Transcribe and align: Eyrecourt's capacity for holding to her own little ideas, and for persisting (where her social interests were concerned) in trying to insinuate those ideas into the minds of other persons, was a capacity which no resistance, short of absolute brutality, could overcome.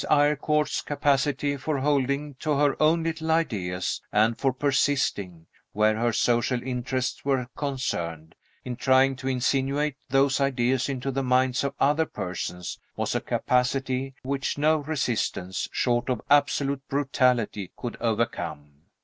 Eyrecourt's 0.09 0.81
capacity 0.81 1.55
for 1.57 1.77
holding 1.77 2.33
to 2.39 2.55
her 2.57 2.75
own 2.81 3.03
little 3.03 3.29
ideas, 3.29 4.01
and 4.11 4.35
for 4.35 4.51
persisting 4.51 5.45
(where 5.73 5.95
her 5.95 6.11
social 6.11 6.59
interests 6.63 7.23
were 7.23 7.45
concerned) 7.55 8.33
in 8.65 8.75
trying 8.75 9.15
to 9.17 9.27
insinuate 9.27 9.95
those 10.09 10.41
ideas 10.41 10.89
into 10.89 11.11
the 11.11 11.21
minds 11.21 11.63
of 11.63 11.75
other 11.79 12.07
persons, 12.07 12.79
was 12.95 13.13
a 13.13 13.21
capacity 13.21 14.15
which 14.23 14.57
no 14.57 14.77
resistance, 14.77 15.69
short 15.71 16.09
of 16.09 16.19
absolute 16.31 16.81
brutality, 16.89 17.71
could 17.77 17.95
overcome. 18.01 18.85